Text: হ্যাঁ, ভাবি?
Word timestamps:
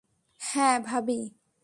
হ্যাঁ, 0.39 0.77
ভাবি? 0.79 1.19